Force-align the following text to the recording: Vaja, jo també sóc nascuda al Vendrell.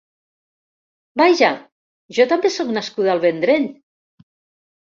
Vaja, 1.21 1.51
jo 2.21 2.27
també 2.33 2.53
sóc 2.57 2.73
nascuda 2.79 3.15
al 3.17 3.23
Vendrell. 3.27 3.69